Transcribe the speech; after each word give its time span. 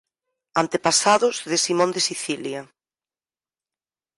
Antepasados 0.63 1.35
de 1.49 1.57
Simón 1.65 1.91
de 1.95 2.01
Sicilia 2.09 2.61